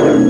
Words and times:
Amen. 0.00 0.29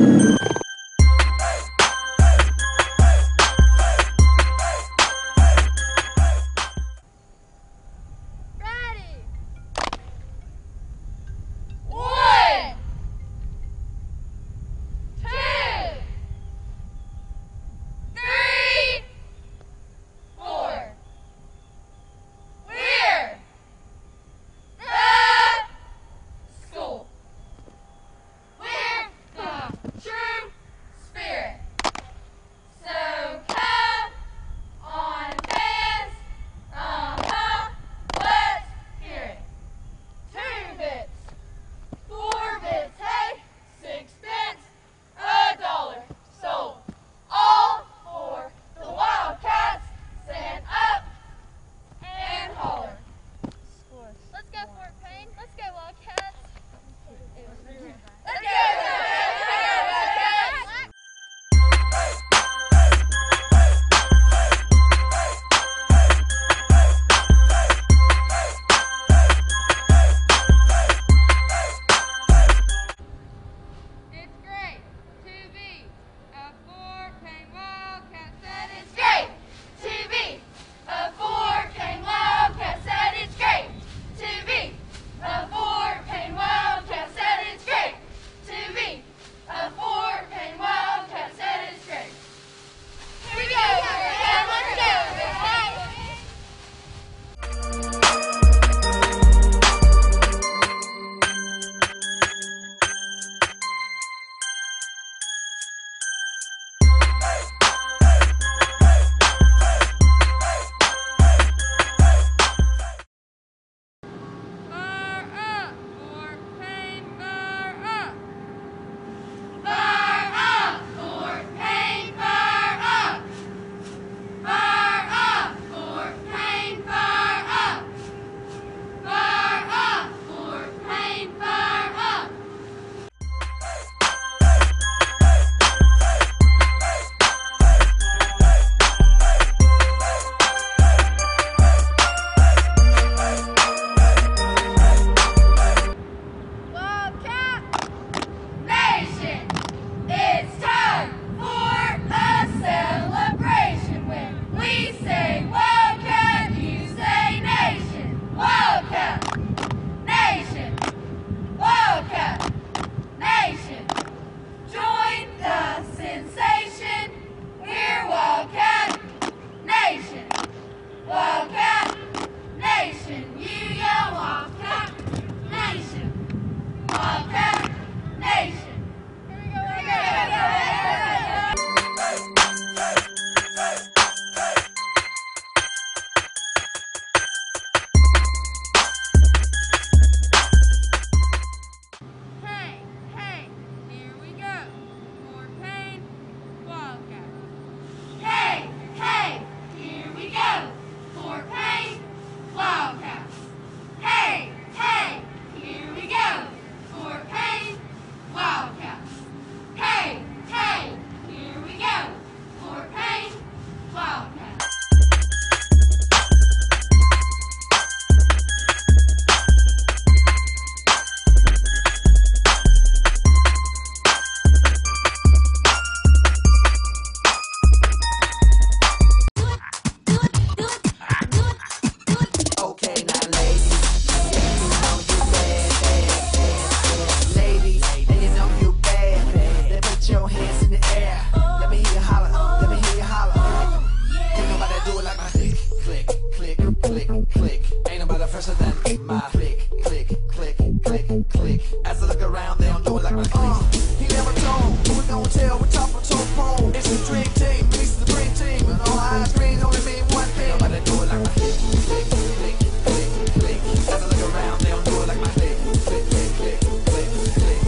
pressure 248.41 248.55
than 248.65 249.07
my 249.07 249.21
click, 249.33 249.69
click, 249.83 250.09
click, 250.29 250.57
click, 250.83 251.07
click. 251.29 251.61
As 251.85 252.03
I 252.03 252.07
look 252.07 252.23
around, 252.23 252.59
they 252.59 252.69
don't 252.69 252.83
do 252.85 252.97
it 252.97 253.05
like 253.05 253.13
my 253.15 253.23
click. 253.25 253.35
Uh, 253.35 253.63
he 253.99 254.07
never 254.09 254.33
told, 254.41 254.89
who 254.89 255.03
gonna 255.09 255.29
tell, 255.29 255.59
we 255.59 255.69
top 255.69 255.95
of 255.95 256.03
top 256.09 256.27
phone. 256.37 256.75
It's 256.75 256.89
the 256.89 256.97
dream 257.07 257.25
team, 257.37 257.67
it's 257.73 257.97
the 257.97 258.07
dream 258.07 258.33
team, 258.33 258.67
and 258.71 258.81
all 258.81 258.99
eyes 258.99 259.33
green 259.35 259.63
only 259.63 259.81
mean 259.85 260.05
one 260.17 260.29
thing. 260.29 260.49
Nobody 260.59 260.81
do 260.85 261.03
it 261.03 261.09
like 261.09 261.21
my 261.21 261.33
click, 261.37 261.55
click, 261.85 262.07
click, 262.41 262.57
click, 262.85 263.09
click. 263.41 263.61
As 263.93 264.01
I 264.01 264.07
look 264.09 264.23
around, 264.33 264.61
they 264.63 264.71
don't 264.71 264.85
do 264.85 265.03
it 265.03 265.09
like 265.09 265.21
my 265.21 265.29
click, 265.37 265.57
click, 265.85 266.05
click, 266.09 266.31
click, 266.41 266.61
click, 266.89 267.09
click. 267.37 267.61